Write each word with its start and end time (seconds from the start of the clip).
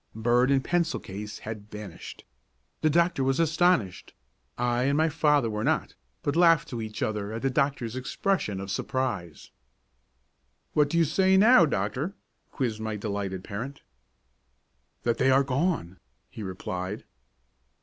Bird 0.15 0.49
and 0.49 0.63
pencil 0.63 0.99
case 0.99 1.37
had 1.37 1.69
vanished! 1.69 2.25
The 2.81 2.89
doctor 2.89 3.23
was 3.23 3.39
astonished; 3.39 4.15
I 4.57 4.85
and 4.85 4.97
my 4.97 5.09
father 5.09 5.47
were 5.47 5.63
not, 5.63 5.93
but 6.23 6.35
laughed 6.35 6.69
to 6.69 6.81
each 6.81 7.03
other 7.03 7.31
at 7.31 7.43
the 7.43 7.51
doctor's 7.51 7.95
expression 7.95 8.59
of 8.59 8.71
surprise. 8.71 9.51
"What 10.73 10.89
do 10.89 10.97
you 10.97 11.05
say 11.05 11.37
now, 11.37 11.67
doctor?" 11.67 12.15
quizzed 12.49 12.79
my 12.81 12.95
delighted 12.95 13.43
parent. 13.43 13.83
"That 15.03 15.19
they 15.19 15.29
are 15.29 15.43
gone!" 15.43 15.99
he 16.31 16.41
replied. 16.41 17.03